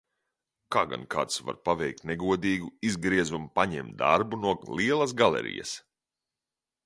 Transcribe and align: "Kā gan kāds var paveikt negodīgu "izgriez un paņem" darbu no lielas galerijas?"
"Kā 0.75 0.81
gan 0.93 1.01
kāds 1.15 1.35
var 1.49 1.57
paveikt 1.67 2.01
negodīgu 2.11 2.71
"izgriez 2.89 3.33
un 3.39 3.45
paņem" 3.59 3.93
darbu 3.99 4.39
no 4.45 4.53
lielas 4.79 5.13
galerijas?" 5.23 5.75